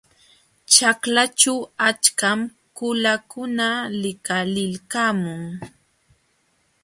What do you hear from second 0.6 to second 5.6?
Ćhaklaćhu achkam qulakuna likalilqamun.